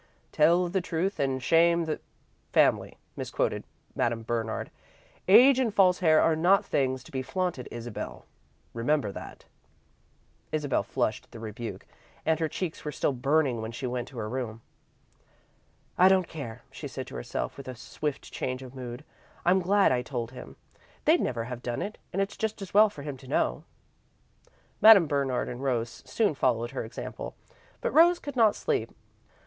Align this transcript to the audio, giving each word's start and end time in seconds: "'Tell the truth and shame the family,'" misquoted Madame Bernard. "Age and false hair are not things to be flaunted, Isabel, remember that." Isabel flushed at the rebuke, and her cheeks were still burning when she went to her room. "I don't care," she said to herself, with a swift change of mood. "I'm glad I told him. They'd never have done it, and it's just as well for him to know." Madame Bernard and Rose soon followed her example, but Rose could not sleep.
"'Tell 0.31 0.67
the 0.67 0.81
truth 0.81 1.19
and 1.19 1.43
shame 1.43 1.85
the 1.85 1.99
family,'" 2.51 2.97
misquoted 3.15 3.63
Madame 3.95 4.23
Bernard. 4.23 4.71
"Age 5.27 5.59
and 5.59 5.71
false 5.71 5.99
hair 5.99 6.19
are 6.19 6.35
not 6.35 6.65
things 6.65 7.03
to 7.03 7.11
be 7.11 7.21
flaunted, 7.21 7.67
Isabel, 7.69 8.25
remember 8.73 9.11
that." 9.11 9.45
Isabel 10.51 10.81
flushed 10.81 11.25
at 11.25 11.31
the 11.31 11.39
rebuke, 11.39 11.85
and 12.25 12.39
her 12.39 12.47
cheeks 12.49 12.83
were 12.83 12.91
still 12.91 13.13
burning 13.13 13.61
when 13.61 13.71
she 13.71 13.85
went 13.85 14.07
to 14.07 14.17
her 14.17 14.27
room. 14.27 14.63
"I 15.99 16.07
don't 16.09 16.27
care," 16.27 16.63
she 16.71 16.87
said 16.87 17.05
to 17.05 17.15
herself, 17.15 17.55
with 17.55 17.67
a 17.67 17.75
swift 17.75 18.23
change 18.33 18.63
of 18.63 18.73
mood. 18.73 19.05
"I'm 19.45 19.59
glad 19.61 19.91
I 19.91 20.01
told 20.01 20.31
him. 20.31 20.55
They'd 21.05 21.21
never 21.21 21.43
have 21.43 21.61
done 21.61 21.83
it, 21.83 21.99
and 22.11 22.23
it's 22.23 22.37
just 22.37 22.59
as 22.63 22.73
well 22.73 22.89
for 22.89 23.03
him 23.03 23.17
to 23.17 23.27
know." 23.27 23.65
Madame 24.81 25.05
Bernard 25.05 25.47
and 25.47 25.61
Rose 25.61 26.01
soon 26.07 26.33
followed 26.33 26.71
her 26.71 26.83
example, 26.83 27.35
but 27.81 27.93
Rose 27.93 28.17
could 28.17 28.35
not 28.35 28.55
sleep. 28.55 28.89